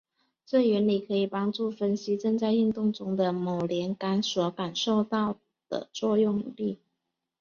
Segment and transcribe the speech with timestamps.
[0.47, 5.37] 这原理可以帮助分析正在运动中的某连杆所感受到
[5.69, 6.79] 的作用力。